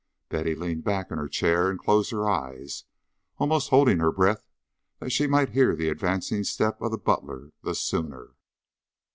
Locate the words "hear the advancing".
5.49-6.43